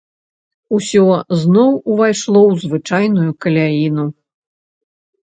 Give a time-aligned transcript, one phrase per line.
[0.75, 1.01] Усё
[1.41, 4.07] зноў увайшло ў звычайную каляіну.